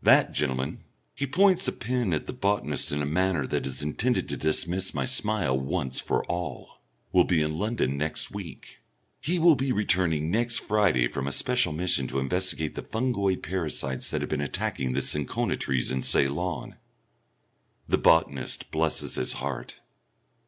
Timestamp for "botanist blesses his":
17.98-19.32